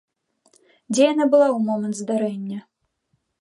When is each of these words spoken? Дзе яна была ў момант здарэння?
Дзе 0.93 1.03
яна 1.13 1.27
была 1.33 1.47
ў 1.51 1.57
момант 1.67 1.95
здарэння? 2.01 2.59